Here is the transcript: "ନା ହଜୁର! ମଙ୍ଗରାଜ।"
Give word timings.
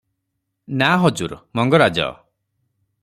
"ନା 0.81 0.87
ହଜୁର! 1.03 1.39
ମଙ୍ଗରାଜ।" 1.59 2.09